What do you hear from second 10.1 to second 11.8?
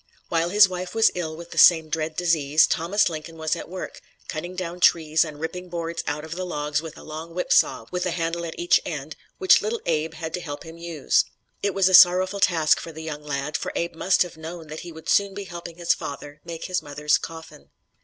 had to help him use. It